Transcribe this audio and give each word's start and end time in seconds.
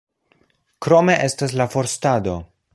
Krome 0.85 1.19
estas 1.27 1.55
la 1.63 1.71
forstado. 1.77 2.37